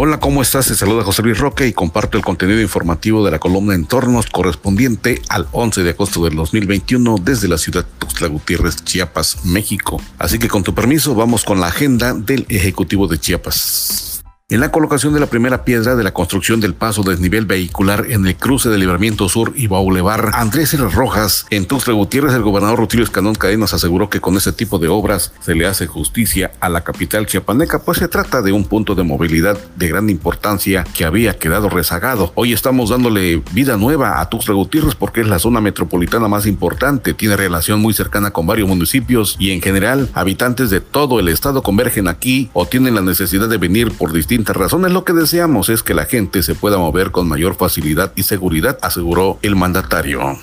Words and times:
Hola, 0.00 0.20
¿cómo 0.20 0.42
estás? 0.42 0.66
Se 0.66 0.76
saluda 0.76 1.02
José 1.02 1.22
Luis 1.22 1.38
Roque 1.38 1.66
y 1.66 1.72
comparto 1.72 2.16
el 2.16 2.22
contenido 2.22 2.60
informativo 2.60 3.24
de 3.24 3.32
la 3.32 3.40
columna 3.40 3.74
Entornos 3.74 4.26
correspondiente 4.26 5.20
al 5.28 5.48
11 5.50 5.82
de 5.82 5.90
agosto 5.90 6.22
del 6.22 6.36
2021 6.36 7.16
desde 7.20 7.48
la 7.48 7.58
ciudad 7.58 7.84
de 7.84 7.90
Tuxtla 7.98 8.28
Gutiérrez, 8.28 8.76
Chiapas, 8.84 9.44
México. 9.44 10.00
Así 10.16 10.38
que 10.38 10.46
con 10.46 10.62
tu 10.62 10.72
permiso 10.72 11.16
vamos 11.16 11.42
con 11.42 11.58
la 11.58 11.66
agenda 11.66 12.14
del 12.14 12.46
Ejecutivo 12.48 13.08
de 13.08 13.18
Chiapas. 13.18 14.07
En 14.50 14.60
la 14.60 14.72
colocación 14.72 15.12
de 15.12 15.20
la 15.20 15.26
primera 15.26 15.62
piedra 15.66 15.94
de 15.94 16.02
la 16.02 16.14
construcción 16.14 16.58
del 16.58 16.72
paso 16.72 17.02
desnivel 17.02 17.44
vehicular 17.44 18.06
en 18.08 18.26
el 18.26 18.34
cruce 18.34 18.70
del 18.70 18.80
Libramiento 18.80 19.28
Sur 19.28 19.52
y 19.54 19.66
Baulevar, 19.66 20.30
Andrés 20.32 20.72
R. 20.72 20.88
Rojas, 20.88 21.44
en 21.50 21.66
Tuxtla 21.66 21.92
Gutiérrez, 21.92 22.32
el 22.32 22.40
gobernador 22.40 22.78
Rutilio 22.78 23.04
Escandón 23.04 23.34
Cadenas 23.34 23.74
aseguró 23.74 24.08
que 24.08 24.22
con 24.22 24.38
ese 24.38 24.54
tipo 24.54 24.78
de 24.78 24.88
obras 24.88 25.34
se 25.40 25.54
le 25.54 25.66
hace 25.66 25.86
justicia 25.86 26.52
a 26.60 26.70
la 26.70 26.82
capital 26.82 27.26
chiapaneca, 27.26 27.80
pues 27.80 27.98
se 27.98 28.08
trata 28.08 28.40
de 28.40 28.52
un 28.52 28.64
punto 28.64 28.94
de 28.94 29.02
movilidad 29.02 29.58
de 29.76 29.88
gran 29.88 30.08
importancia 30.08 30.82
que 30.94 31.04
había 31.04 31.38
quedado 31.38 31.68
rezagado. 31.68 32.32
Hoy 32.34 32.54
estamos 32.54 32.88
dándole 32.88 33.42
vida 33.52 33.76
nueva 33.76 34.18
a 34.18 34.30
Tuxtla 34.30 34.54
Gutiérrez 34.54 34.94
porque 34.94 35.20
es 35.20 35.28
la 35.28 35.40
zona 35.40 35.60
metropolitana 35.60 36.26
más 36.26 36.46
importante, 36.46 37.12
tiene 37.12 37.36
relación 37.36 37.80
muy 37.80 37.92
cercana 37.92 38.30
con 38.30 38.46
varios 38.46 38.66
municipios 38.66 39.36
y 39.38 39.50
en 39.50 39.60
general 39.60 40.08
habitantes 40.14 40.70
de 40.70 40.80
todo 40.80 41.20
el 41.20 41.28
estado 41.28 41.62
convergen 41.62 42.08
aquí 42.08 42.48
o 42.54 42.64
tienen 42.64 42.94
la 42.94 43.02
necesidad 43.02 43.46
de 43.46 43.58
venir 43.58 43.92
por 43.92 44.10
distintos 44.10 44.37
razones. 44.46 44.92
Lo 44.92 45.04
que 45.04 45.12
deseamos 45.12 45.68
es 45.68 45.82
que 45.82 45.94
la 45.94 46.04
gente 46.04 46.42
se 46.42 46.54
pueda 46.54 46.78
mover 46.78 47.10
con 47.10 47.28
mayor 47.28 47.54
facilidad 47.54 48.12
y 48.16 48.22
seguridad, 48.22 48.78
aseguró 48.82 49.38
el 49.42 49.56
mandatario. 49.56 50.38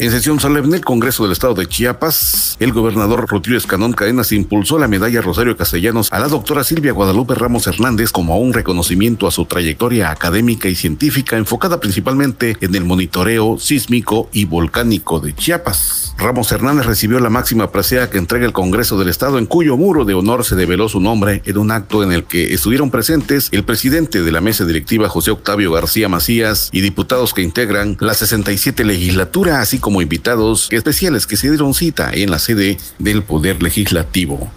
En 0.00 0.12
sesión 0.12 0.38
solemne 0.38 0.74
del 0.74 0.84
Congreso 0.84 1.24
del 1.24 1.32
Estado 1.32 1.54
de 1.54 1.66
Chiapas, 1.66 2.56
el 2.60 2.72
gobernador 2.72 3.26
Rutilio 3.28 3.58
Escanón 3.58 3.94
Cadenas 3.94 4.30
impulsó 4.30 4.78
la 4.78 4.86
medalla 4.86 5.20
Rosario 5.22 5.56
Castellanos 5.56 6.12
a 6.12 6.20
la 6.20 6.28
doctora 6.28 6.62
Silvia 6.62 6.92
Guadalupe 6.92 7.34
Ramos 7.34 7.66
Hernández 7.66 8.12
como 8.12 8.38
un 8.38 8.52
reconocimiento 8.52 9.26
a 9.26 9.32
su 9.32 9.44
trayectoria 9.46 10.12
académica 10.12 10.68
y 10.68 10.76
científica 10.76 11.36
enfocada 11.36 11.80
principalmente 11.80 12.56
en 12.60 12.76
el 12.76 12.84
monitoreo 12.84 13.58
sísmico 13.58 14.28
y 14.32 14.44
volcánico 14.44 15.18
de 15.18 15.34
Chiapas. 15.34 16.14
Ramos 16.16 16.52
Hernández 16.52 16.86
recibió 16.86 17.18
la 17.18 17.30
máxima 17.30 17.72
presea 17.72 18.08
que 18.08 18.18
entrega 18.18 18.46
el 18.46 18.52
Congreso 18.52 19.00
del 19.00 19.08
Estado, 19.08 19.38
en 19.38 19.46
cuyo 19.46 19.76
muro 19.76 20.04
de 20.04 20.14
honor 20.14 20.44
se 20.44 20.54
develó 20.54 20.88
su 20.88 21.00
nombre 21.00 21.42
en 21.44 21.58
un 21.58 21.72
acto 21.72 22.04
en 22.04 22.12
el 22.12 22.22
que 22.22 22.54
estuvieron 22.54 22.92
presentes 22.92 23.48
el 23.50 23.64
presidente 23.64 24.22
de 24.22 24.30
la 24.30 24.40
mesa 24.40 24.64
directiva 24.64 25.08
José 25.08 25.32
Octavio 25.32 25.72
García 25.72 26.08
Macías 26.08 26.70
y 26.70 26.82
diputados 26.82 27.34
que 27.34 27.42
integran 27.42 27.96
la 27.98 28.14
67 28.14 28.84
legislatura, 28.84 29.60
así 29.60 29.80
como 29.80 29.87
invitados 30.02 30.68
especiales 30.70 31.26
que 31.26 31.36
se 31.36 31.48
dieron 31.48 31.74
cita 31.74 32.10
en 32.12 32.30
la 32.30 32.38
sede 32.38 32.78
del 32.98 33.22
Poder 33.22 33.62
Legislativo. 33.62 34.50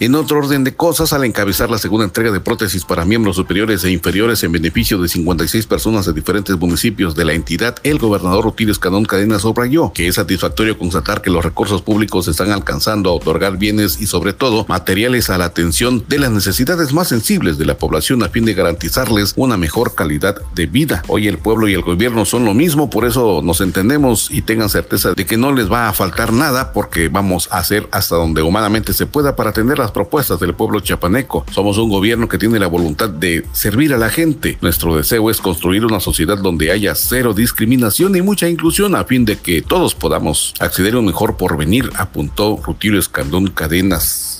En 0.00 0.14
otro 0.14 0.38
orden 0.38 0.64
de 0.64 0.74
cosas, 0.74 1.12
al 1.12 1.24
encabezar 1.24 1.70
la 1.70 1.76
segunda 1.76 2.06
entrega 2.06 2.30
de 2.30 2.40
prótesis 2.40 2.86
para 2.86 3.04
miembros 3.04 3.36
superiores 3.36 3.84
e 3.84 3.90
inferiores 3.90 4.42
en 4.42 4.50
beneficio 4.50 4.96
de 4.96 5.08
56 5.08 5.66
personas 5.66 6.06
de 6.06 6.14
diferentes 6.14 6.56
municipios 6.58 7.14
de 7.14 7.26
la 7.26 7.34
entidad, 7.34 7.76
el 7.82 7.98
gobernador 7.98 8.44
Rutilio 8.44 8.72
Escadón 8.72 9.04
Cadenas 9.04 9.42
subrayó 9.42 9.92
que 9.92 10.08
es 10.08 10.14
satisfactorio 10.14 10.78
constatar 10.78 11.20
que 11.20 11.28
los 11.28 11.44
recursos 11.44 11.82
públicos 11.82 12.28
están 12.28 12.50
alcanzando 12.50 13.10
a 13.10 13.12
otorgar 13.12 13.58
bienes 13.58 14.00
y 14.00 14.06
sobre 14.06 14.32
todo 14.32 14.64
materiales 14.70 15.28
a 15.28 15.36
la 15.36 15.44
atención 15.44 16.02
de 16.08 16.18
las 16.18 16.30
necesidades 16.30 16.94
más 16.94 17.08
sensibles 17.08 17.58
de 17.58 17.66
la 17.66 17.76
población 17.76 18.22
a 18.22 18.30
fin 18.30 18.46
de 18.46 18.54
garantizarles 18.54 19.34
una 19.36 19.58
mejor 19.58 19.94
calidad 19.94 20.40
de 20.54 20.64
vida. 20.64 21.02
Hoy 21.08 21.28
el 21.28 21.36
pueblo 21.36 21.68
y 21.68 21.74
el 21.74 21.82
gobierno 21.82 22.24
son 22.24 22.46
lo 22.46 22.54
mismo, 22.54 22.88
por 22.88 23.04
eso 23.04 23.42
nos 23.44 23.60
entendemos 23.60 24.30
y 24.30 24.40
tengan 24.40 24.70
certeza 24.70 25.12
de 25.12 25.26
que 25.26 25.36
no 25.36 25.52
les 25.52 25.70
va 25.70 25.90
a 25.90 25.92
faltar 25.92 26.32
nada 26.32 26.72
porque 26.72 27.10
vamos 27.10 27.48
a 27.52 27.58
hacer 27.58 27.86
hasta 27.92 28.16
donde 28.16 28.40
humanamente 28.40 28.94
se 28.94 29.04
pueda 29.04 29.36
para 29.36 29.50
atender 29.50 29.78
las 29.78 29.89
propuestas 29.92 30.40
del 30.40 30.54
pueblo 30.54 30.80
chapaneco. 30.80 31.44
Somos 31.50 31.78
un 31.78 31.90
gobierno 31.90 32.28
que 32.28 32.38
tiene 32.38 32.58
la 32.58 32.66
voluntad 32.66 33.08
de 33.08 33.44
servir 33.52 33.92
a 33.92 33.98
la 33.98 34.10
gente. 34.10 34.58
Nuestro 34.60 34.96
deseo 34.96 35.30
es 35.30 35.40
construir 35.40 35.84
una 35.84 36.00
sociedad 36.00 36.38
donde 36.38 36.72
haya 36.72 36.94
cero 36.94 37.34
discriminación 37.34 38.16
y 38.16 38.22
mucha 38.22 38.48
inclusión 38.48 38.94
a 38.94 39.04
fin 39.04 39.24
de 39.24 39.36
que 39.36 39.62
todos 39.62 39.94
podamos 39.94 40.54
acceder 40.58 40.94
a 40.94 40.98
un 40.98 41.06
mejor 41.06 41.36
porvenir, 41.36 41.90
apuntó 41.96 42.60
Rutilio 42.62 42.98
Escandón 42.98 43.48
Cadenas. 43.48 44.39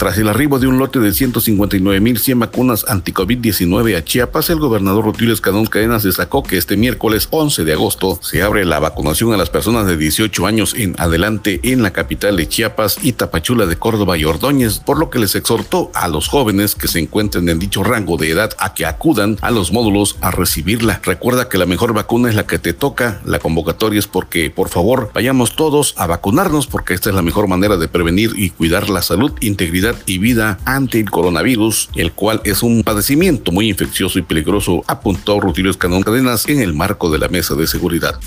Tras 0.00 0.16
el 0.16 0.30
arribo 0.30 0.58
de 0.58 0.66
un 0.66 0.78
lote 0.78 0.98
de 0.98 1.10
159.100 1.10 2.38
vacunas 2.38 2.86
anti-COVID-19 2.88 3.98
a 3.98 4.02
Chiapas, 4.02 4.48
el 4.48 4.58
gobernador 4.58 5.04
Rutilio 5.04 5.34
Escadón 5.34 5.66
Cadenas 5.66 6.04
destacó 6.04 6.42
que 6.42 6.56
este 6.56 6.78
miércoles 6.78 7.28
11 7.30 7.66
de 7.66 7.74
agosto 7.74 8.18
se 8.22 8.40
abre 8.40 8.64
la 8.64 8.78
vacunación 8.78 9.34
a 9.34 9.36
las 9.36 9.50
personas 9.50 9.86
de 9.86 9.98
18 9.98 10.46
años 10.46 10.74
en 10.74 10.94
adelante 10.96 11.60
en 11.64 11.82
la 11.82 11.92
capital 11.92 12.38
de 12.38 12.48
Chiapas 12.48 12.96
y 13.02 13.12
Tapachula 13.12 13.66
de 13.66 13.76
Córdoba 13.76 14.16
y 14.16 14.24
Ordóñez, 14.24 14.78
por 14.78 14.98
lo 14.98 15.10
que 15.10 15.18
les 15.18 15.34
exhortó 15.34 15.90
a 15.92 16.08
los 16.08 16.28
jóvenes 16.28 16.74
que 16.76 16.88
se 16.88 16.98
encuentren 16.98 17.46
en 17.50 17.58
dicho 17.58 17.84
rango 17.84 18.16
de 18.16 18.30
edad 18.30 18.56
a 18.58 18.72
que 18.72 18.86
acudan 18.86 19.36
a 19.42 19.50
los 19.50 19.70
módulos 19.70 20.16
a 20.22 20.30
recibirla. 20.30 21.02
Recuerda 21.04 21.50
que 21.50 21.58
la 21.58 21.66
mejor 21.66 21.92
vacuna 21.92 22.30
es 22.30 22.36
la 22.36 22.46
que 22.46 22.58
te 22.58 22.72
toca. 22.72 23.20
La 23.26 23.38
convocatoria 23.38 23.98
es 23.98 24.06
porque, 24.06 24.48
por 24.48 24.70
favor, 24.70 25.10
vayamos 25.12 25.56
todos 25.56 25.92
a 25.98 26.06
vacunarnos 26.06 26.66
porque 26.66 26.94
esta 26.94 27.10
es 27.10 27.14
la 27.14 27.20
mejor 27.20 27.48
manera 27.48 27.76
de 27.76 27.88
prevenir 27.88 28.32
y 28.36 28.48
cuidar 28.48 28.88
la 28.88 29.02
salud, 29.02 29.32
integridad 29.40 29.89
y 30.06 30.18
vida 30.18 30.58
ante 30.64 31.00
el 31.00 31.10
coronavirus, 31.10 31.90
el 31.94 32.12
cual 32.12 32.40
es 32.44 32.62
un 32.62 32.82
padecimiento 32.82 33.52
muy 33.52 33.68
infeccioso 33.68 34.18
y 34.18 34.22
peligroso, 34.22 34.84
apuntó 34.86 35.40
Rutilio 35.40 35.70
Escanón 35.70 36.02
Cadenas 36.02 36.48
en 36.48 36.60
el 36.60 36.74
marco 36.74 37.10
de 37.10 37.18
la 37.18 37.28
mesa 37.28 37.54
de 37.54 37.66
seguridad. 37.66 38.18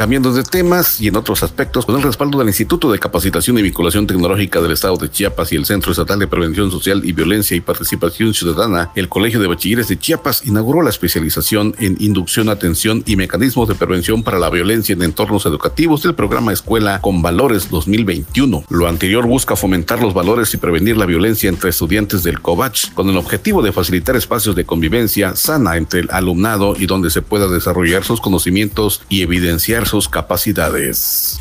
Cambiando 0.00 0.32
de 0.32 0.44
temas 0.44 0.98
y 1.02 1.08
en 1.08 1.16
otros 1.16 1.42
aspectos, 1.42 1.84
con 1.84 1.94
el 1.94 2.00
respaldo 2.00 2.38
del 2.38 2.48
Instituto 2.48 2.90
de 2.90 2.98
Capacitación 2.98 3.58
y 3.58 3.62
Vinculación 3.62 4.06
Tecnológica 4.06 4.62
del 4.62 4.72
Estado 4.72 4.96
de 4.96 5.10
Chiapas 5.10 5.52
y 5.52 5.56
el 5.56 5.66
Centro 5.66 5.92
Estatal 5.92 6.18
de 6.18 6.26
Prevención 6.26 6.70
Social 6.70 7.02
y 7.04 7.12
Violencia 7.12 7.54
y 7.54 7.60
Participación 7.60 8.32
Ciudadana, 8.32 8.92
el 8.94 9.10
Colegio 9.10 9.40
de 9.40 9.46
Bachilleres 9.46 9.88
de 9.88 9.98
Chiapas 9.98 10.46
inauguró 10.46 10.80
la 10.80 10.88
especialización 10.88 11.74
en 11.78 11.98
inducción, 12.00 12.48
atención 12.48 13.02
y 13.04 13.16
mecanismos 13.16 13.68
de 13.68 13.74
prevención 13.74 14.22
para 14.22 14.38
la 14.38 14.48
violencia 14.48 14.94
en 14.94 15.02
entornos 15.02 15.44
educativos 15.44 16.02
del 16.02 16.14
programa 16.14 16.54
Escuela 16.54 17.02
con 17.02 17.20
Valores 17.20 17.68
2021. 17.68 18.64
Lo 18.70 18.88
anterior 18.88 19.26
busca 19.26 19.54
fomentar 19.54 20.00
los 20.00 20.14
valores 20.14 20.54
y 20.54 20.56
prevenir 20.56 20.96
la 20.96 21.04
violencia 21.04 21.50
entre 21.50 21.68
estudiantes 21.68 22.22
del 22.22 22.40
COVACH, 22.40 22.94
con 22.94 23.10
el 23.10 23.18
objetivo 23.18 23.60
de 23.60 23.72
facilitar 23.72 24.16
espacios 24.16 24.56
de 24.56 24.64
convivencia 24.64 25.36
sana 25.36 25.76
entre 25.76 26.00
el 26.00 26.10
alumnado 26.10 26.74
y 26.78 26.86
donde 26.86 27.10
se 27.10 27.20
pueda 27.20 27.48
desarrollar 27.48 28.02
sus 28.02 28.22
conocimientos 28.22 29.02
y 29.10 29.20
evidenciar 29.20 29.89
sus 29.90 30.08
capacidades. 30.08 31.36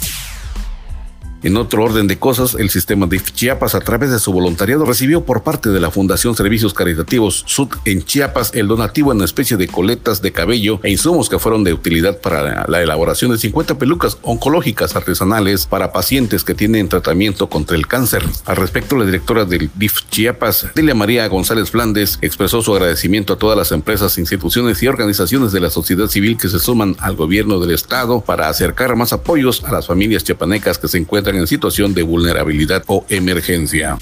En 1.42 1.56
otro 1.56 1.86
orden 1.86 2.08
de 2.08 2.20
cosas, 2.20 2.54
el 2.60 2.70
sistema 2.70 3.08
de 3.08 3.22
Chiapas, 3.22 3.74
a 3.74 3.80
través 3.80 4.12
de 4.12 4.20
su 4.20 4.34
voluntariado, 4.34 4.84
recibió 4.86 5.24
por 5.24 5.42
parte 5.42 5.70
de 5.70 5.80
la 5.80 5.90
Fundación 5.90 6.36
Servicios 6.36 6.74
Caritativos 6.74 7.46
Sud 7.48 7.70
en 7.86 8.04
Chiapas 8.04 8.52
el 8.56 8.68
donativo 8.68 9.14
en 9.14 9.18
una 9.18 9.26
especie 9.26 9.56
de 9.56 9.70
coletas 9.70 10.22
de 10.22 10.34
cabello 10.34 10.82
e 10.84 10.92
insumos 10.92 11.30
que 11.30 11.40
fueron 11.40 11.64
de 11.64 11.72
utilidad 11.72 12.20
para 12.20 12.68
la 12.68 12.82
elaboración 12.82 13.32
de 13.32 13.38
50 13.38 13.78
pelucas 13.78 14.18
oncológicas 14.22 14.98
artesanales 14.98 15.66
para 15.66 15.94
pacientes 15.94 16.44
que 16.44 16.56
tienen 16.56 16.90
tratamiento 16.90 17.48
contra 17.48 17.78
el 17.78 17.88
cáncer. 17.88 18.22
Al 18.46 18.58
respecto, 18.58 18.98
la 18.98 19.06
directora 19.06 19.46
del 19.46 19.70
DIF 19.76 20.10
Chiapas, 20.10 20.68
Delia 20.76 20.94
María 20.94 21.26
González 21.30 21.72
Flandes, 21.72 22.20
expresó 22.22 22.62
su 22.62 22.74
agradecimiento 22.74 23.32
a 23.32 23.38
todas 23.38 23.58
las 23.58 23.72
empresas, 23.72 24.18
instituciones 24.18 24.84
y 24.84 24.88
organizaciones 24.88 25.54
de 25.54 25.62
la 25.62 25.70
sociedad 25.70 26.08
civil 26.08 26.36
que 26.36 26.50
se 26.50 26.60
suman 26.60 26.98
al 27.00 27.16
gobierno 27.16 27.60
del 27.60 27.72
estado 27.72 28.20
para 28.20 28.50
acercar 28.50 28.98
más 28.98 29.14
apoyos 29.14 29.64
a 29.64 29.72
las 29.72 29.88
familias 29.88 30.26
chiapanecas 30.26 30.78
que 30.78 30.90
se 30.90 30.98
encuentran 30.98 31.28
en 31.35 31.47
situación 31.47 31.94
de 31.94 32.03
vulnerabilidad 32.03 32.84
o 32.88 33.06
emergencia. 33.09 33.97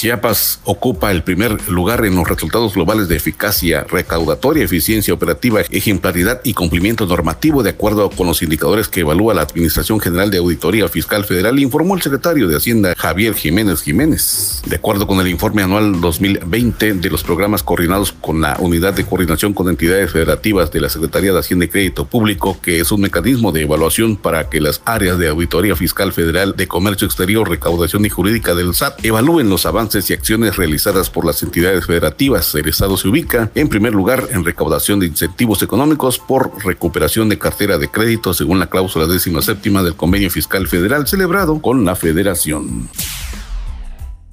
Chiapas 0.00 0.60
ocupa 0.64 1.10
el 1.10 1.22
primer 1.22 1.68
lugar 1.68 2.06
en 2.06 2.16
los 2.16 2.26
resultados 2.26 2.72
globales 2.72 3.06
de 3.08 3.16
eficacia 3.16 3.84
recaudatoria, 3.84 4.64
eficiencia 4.64 5.12
operativa, 5.12 5.60
ejemplaridad 5.68 6.40
y 6.42 6.54
cumplimiento 6.54 7.04
normativo 7.04 7.62
de 7.62 7.68
acuerdo 7.68 8.08
con 8.08 8.26
los 8.26 8.42
indicadores 8.42 8.88
que 8.88 9.00
evalúa 9.00 9.34
la 9.34 9.42
Administración 9.42 10.00
General 10.00 10.30
de 10.30 10.38
Auditoría 10.38 10.88
Fiscal 10.88 11.26
Federal, 11.26 11.58
informó 11.58 11.96
el 11.96 12.00
secretario 12.00 12.48
de 12.48 12.56
Hacienda 12.56 12.94
Javier 12.96 13.34
Jiménez 13.34 13.82
Jiménez. 13.82 14.62
De 14.64 14.76
acuerdo 14.76 15.06
con 15.06 15.20
el 15.20 15.28
informe 15.28 15.62
anual 15.62 16.00
2020 16.00 16.94
de 16.94 17.10
los 17.10 17.22
programas 17.22 17.62
coordinados 17.62 18.12
con 18.22 18.40
la 18.40 18.56
Unidad 18.58 18.94
de 18.94 19.04
Coordinación 19.04 19.52
con 19.52 19.68
Entidades 19.68 20.12
Federativas 20.12 20.72
de 20.72 20.80
la 20.80 20.88
Secretaría 20.88 21.34
de 21.34 21.40
Hacienda 21.40 21.66
y 21.66 21.68
Crédito 21.68 22.06
Público, 22.06 22.58
que 22.62 22.80
es 22.80 22.90
un 22.90 23.02
mecanismo 23.02 23.52
de 23.52 23.64
evaluación 23.64 24.16
para 24.16 24.48
que 24.48 24.62
las 24.62 24.80
áreas 24.86 25.18
de 25.18 25.28
Auditoría 25.28 25.76
Fiscal 25.76 26.14
Federal 26.14 26.56
de 26.56 26.66
Comercio 26.66 27.06
Exterior, 27.06 27.46
Recaudación 27.46 28.06
y 28.06 28.08
Jurídica 28.08 28.54
del 28.54 28.74
SAT 28.74 29.04
evalúen 29.04 29.50
los 29.50 29.66
avances 29.66 29.89
y 29.90 30.12
acciones 30.12 30.56
realizadas 30.56 31.10
por 31.10 31.24
las 31.24 31.42
entidades 31.42 31.84
federativas. 31.84 32.54
El 32.54 32.68
Estado 32.68 32.96
se 32.96 33.08
ubica 33.08 33.50
en 33.56 33.68
primer 33.68 33.92
lugar 33.92 34.28
en 34.30 34.44
recaudación 34.44 35.00
de 35.00 35.06
incentivos 35.06 35.62
económicos 35.62 36.18
por 36.18 36.52
recuperación 36.64 37.28
de 37.28 37.38
cartera 37.38 37.76
de 37.76 37.88
crédito 37.88 38.32
según 38.32 38.60
la 38.60 38.68
cláusula 38.68 39.06
décima 39.06 39.42
séptima 39.42 39.82
del 39.82 39.96
convenio 39.96 40.30
fiscal 40.30 40.68
federal 40.68 41.08
celebrado 41.08 41.60
con 41.60 41.84
la 41.84 41.96
federación. 41.96 42.88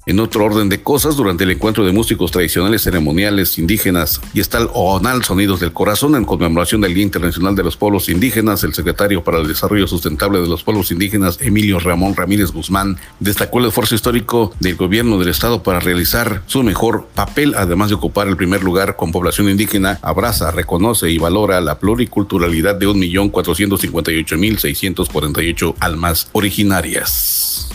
En 0.08 0.18
otro 0.20 0.46
orden 0.46 0.70
de 0.70 0.82
cosas, 0.82 1.16
durante 1.16 1.44
el 1.44 1.50
encuentro 1.50 1.84
de 1.84 1.92
músicos 1.92 2.30
tradicionales 2.30 2.80
ceremoniales 2.80 3.58
indígenas 3.58 4.22
y 4.32 4.40
está 4.40 4.56
el 4.56 4.70
ONAL 4.72 5.22
Sonidos 5.22 5.60
del 5.60 5.74
Corazón 5.74 6.14
en 6.14 6.24
conmemoración 6.24 6.80
del 6.80 6.94
Día 6.94 7.02
Internacional 7.02 7.54
de 7.54 7.62
los 7.62 7.76
Pueblos 7.76 8.08
Indígenas, 8.08 8.64
el 8.64 8.72
secretario 8.72 9.22
para 9.22 9.36
el 9.36 9.46
Desarrollo 9.46 9.86
Sustentable 9.86 10.40
de 10.40 10.48
los 10.48 10.62
Pueblos 10.62 10.90
Indígenas, 10.92 11.36
Emilio 11.42 11.78
Ramón 11.78 12.16
Ramírez 12.16 12.52
Guzmán, 12.52 12.96
destacó 13.20 13.58
el 13.58 13.66
esfuerzo 13.66 13.96
histórico 13.96 14.54
del 14.60 14.76
gobierno 14.76 15.18
del 15.18 15.28
Estado 15.28 15.62
para 15.62 15.78
realizar 15.78 16.42
su 16.46 16.62
mejor 16.62 17.08
papel, 17.14 17.54
además 17.54 17.90
de 17.90 17.96
ocupar 17.96 18.28
el 18.28 18.38
primer 18.38 18.64
lugar 18.64 18.96
con 18.96 19.12
población 19.12 19.50
indígena, 19.50 19.98
abraza, 20.00 20.50
reconoce 20.50 21.10
y 21.10 21.18
valora 21.18 21.60
la 21.60 21.78
pluriculturalidad 21.78 22.76
de 22.76 22.88
1.458.648 22.88 25.74
almas 25.80 26.30
originarias. 26.32 27.68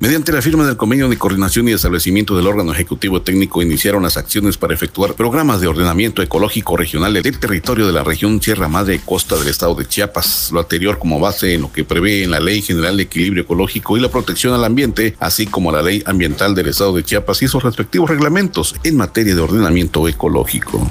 Mediante 0.00 0.30
la 0.30 0.40
firma 0.40 0.64
del 0.64 0.76
convenio 0.76 1.08
de 1.08 1.18
coordinación 1.18 1.66
y 1.66 1.72
establecimiento 1.72 2.36
del 2.36 2.46
órgano 2.46 2.72
ejecutivo 2.72 3.20
técnico, 3.20 3.62
iniciaron 3.62 4.04
las 4.04 4.16
acciones 4.16 4.56
para 4.56 4.72
efectuar 4.72 5.14
programas 5.14 5.60
de 5.60 5.66
ordenamiento 5.66 6.22
ecológico 6.22 6.76
regional 6.76 7.14
del 7.14 7.36
territorio 7.36 7.84
de 7.84 7.92
la 7.92 8.04
región 8.04 8.40
Sierra 8.40 8.68
Madre 8.68 9.00
Costa 9.04 9.36
del 9.36 9.48
estado 9.48 9.74
de 9.74 9.88
Chiapas. 9.88 10.50
Lo 10.52 10.60
anterior 10.60 11.00
como 11.00 11.18
base 11.18 11.54
en 11.54 11.62
lo 11.62 11.72
que 11.72 11.82
prevé 11.82 12.22
en 12.22 12.30
la 12.30 12.38
Ley 12.38 12.62
General 12.62 12.96
de 12.96 13.02
Equilibrio 13.02 13.42
Ecológico 13.42 13.96
y 13.96 14.00
la 14.00 14.08
Protección 14.08 14.54
al 14.54 14.64
Ambiente, 14.64 15.16
así 15.18 15.46
como 15.46 15.72
la 15.72 15.82
Ley 15.82 16.04
Ambiental 16.06 16.54
del 16.54 16.68
estado 16.68 16.94
de 16.94 17.02
Chiapas 17.02 17.42
y 17.42 17.48
sus 17.48 17.64
respectivos 17.64 18.08
reglamentos 18.08 18.76
en 18.84 18.96
materia 18.96 19.34
de 19.34 19.40
ordenamiento 19.40 20.06
ecológico. 20.06 20.88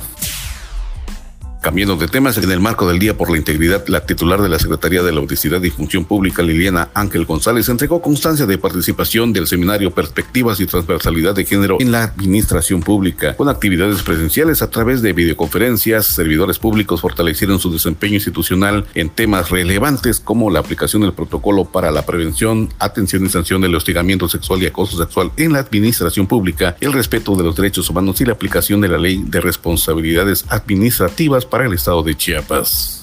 Cambiando 1.61 1.95
de 1.95 2.07
temas, 2.07 2.37
en 2.37 2.51
el 2.51 2.59
marco 2.59 2.87
del 2.87 2.99
Día 2.99 3.17
por 3.17 3.31
la 3.31 3.37
Integridad, 3.37 3.85
la 3.87 4.05
titular 4.05 4.41
de 4.41 4.47
la 4.47 4.59
Secretaría 4.59 5.01
de 5.01 5.11
la 5.11 5.19
Audicidad 5.19 5.61
y 5.63 5.71
Función 5.71 6.05
Pública, 6.05 6.43
Liliana 6.43 6.89
Ángel 6.93 7.25
González, 7.25 7.67
entregó 7.67 8.01
constancia 8.01 8.45
de 8.45 8.57
participación 8.57 9.33
del 9.33 9.47
seminario 9.47 9.91
Perspectivas 9.91 10.59
y 10.59 10.67
Transversalidad 10.67 11.33
de 11.33 11.45
Género 11.45 11.77
en 11.79 11.91
la 11.91 12.03
Administración 12.03 12.81
Pública, 12.81 13.35
con 13.35 13.49
actividades 13.49 14.03
presenciales 14.03 14.61
a 14.61 14.69
través 14.69 15.01
de 15.01 15.13
videoconferencias. 15.13 16.05
Servidores 16.05 16.59
públicos 16.59 17.01
fortalecieron 17.01 17.59
su 17.59 17.71
desempeño 17.71 18.15
institucional 18.15 18.85
en 18.93 19.09
temas 19.09 19.49
relevantes 19.49 20.19
como 20.19 20.51
la 20.51 20.59
aplicación 20.59 21.01
del 21.01 21.13
protocolo 21.13 21.65
para 21.65 21.91
la 21.91 22.05
prevención, 22.05 22.69
atención 22.77 23.25
y 23.25 23.29
sanción 23.29 23.61
del 23.61 23.75
hostigamiento 23.75 24.29
sexual 24.29 24.61
y 24.61 24.67
acoso 24.67 24.97
sexual 24.97 25.31
en 25.37 25.53
la 25.53 25.59
Administración 25.59 26.27
Pública, 26.27 26.77
el 26.79 26.93
respeto 26.93 27.35
de 27.35 27.43
los 27.43 27.55
derechos 27.55 27.89
humanos 27.89 28.21
y 28.21 28.25
la 28.25 28.33
aplicación 28.33 28.79
de 28.79 28.89
la 28.89 28.99
Ley 28.99 29.23
de 29.25 29.41
Responsabilidades 29.41 30.45
Administrativas 30.49 31.46
para 31.49 31.65
el 31.65 31.73
estado 31.73 32.03
de 32.03 32.15
Chiapas. 32.15 32.97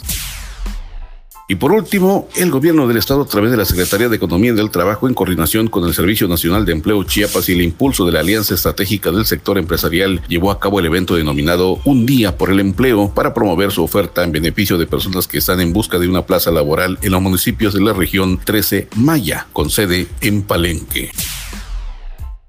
Y 1.46 1.56
por 1.56 1.72
último, 1.72 2.26
el 2.36 2.50
gobierno 2.50 2.88
del 2.88 2.96
estado 2.96 3.20
a 3.20 3.26
través 3.26 3.50
de 3.50 3.58
la 3.58 3.66
Secretaría 3.66 4.08
de 4.08 4.16
Economía 4.16 4.52
y 4.52 4.54
del 4.54 4.70
Trabajo 4.70 5.06
en 5.06 5.12
coordinación 5.12 5.68
con 5.68 5.84
el 5.84 5.92
Servicio 5.92 6.26
Nacional 6.26 6.64
de 6.64 6.72
Empleo 6.72 7.04
Chiapas 7.04 7.50
y 7.50 7.52
el 7.52 7.60
impulso 7.60 8.06
de 8.06 8.12
la 8.12 8.20
Alianza 8.20 8.54
Estratégica 8.54 9.10
del 9.10 9.26
Sector 9.26 9.58
Empresarial 9.58 10.22
llevó 10.26 10.50
a 10.50 10.58
cabo 10.58 10.80
el 10.80 10.86
evento 10.86 11.16
denominado 11.16 11.80
Un 11.84 12.06
Día 12.06 12.38
por 12.38 12.50
el 12.50 12.60
Empleo 12.60 13.12
para 13.14 13.34
promover 13.34 13.72
su 13.72 13.84
oferta 13.84 14.24
en 14.24 14.32
beneficio 14.32 14.78
de 14.78 14.86
personas 14.86 15.28
que 15.28 15.36
están 15.36 15.60
en 15.60 15.74
busca 15.74 15.98
de 15.98 16.08
una 16.08 16.24
plaza 16.24 16.50
laboral 16.50 16.98
en 17.02 17.12
los 17.12 17.20
municipios 17.20 17.74
de 17.74 17.82
la 17.82 17.92
región 17.92 18.40
13 18.42 18.88
Maya, 18.96 19.46
con 19.52 19.68
sede 19.68 20.08
en 20.22 20.42
Palenque. 20.44 21.10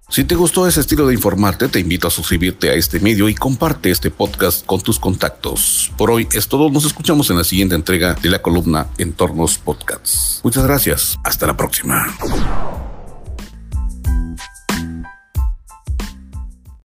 Si 0.08 0.24
te 0.24 0.36
gustó 0.36 0.68
ese 0.68 0.82
estilo 0.82 1.08
de 1.08 1.16
informarte, 1.16 1.68
te 1.68 1.80
invito 1.80 2.08
a 2.08 2.12
suscribirte 2.12 2.70
a 2.70 2.74
este 2.74 3.00
medio 3.00 3.28
y 3.28 3.34
comparte 3.34 3.90
este 3.90 4.12
podcast 4.12 4.66
con 4.66 4.80
tus 4.82 5.00
contactos. 5.00 5.92
Por 5.98 6.12
hoy 6.12 6.28
es 6.32 6.48
todo, 6.48 6.70
nos 6.70 6.86
escuchamos 6.86 7.30
en 7.32 7.38
la 7.38 7.44
siguiente 7.44 7.76
entrega 7.76 8.14
de 8.14 8.30
la 8.30 8.42
columna 8.42 8.88
Entornos 9.00 9.58
Podcasts. 9.58 10.42
Muchas 10.44 10.64
gracias, 10.64 11.18
hasta 11.24 11.48
la 11.48 11.58
próxima. 11.58 12.06